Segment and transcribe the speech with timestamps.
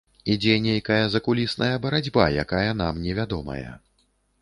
[0.35, 3.67] Ідзе нейкая закулісная барацьба, якая нам невядомая.